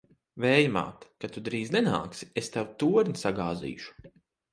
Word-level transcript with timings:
Vēja 0.43 0.69
māt! 0.77 1.03
Kad 1.25 1.33
tu 1.35 1.43
drīzi 1.49 1.73
nenāksi, 1.75 2.29
es 2.43 2.49
tavu 2.55 2.73
torni 2.85 3.21
sagāzīšu! 3.25 4.09